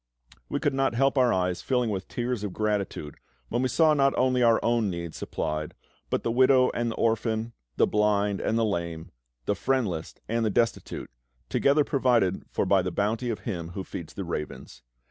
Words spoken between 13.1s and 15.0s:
of Him who feeds the ravens.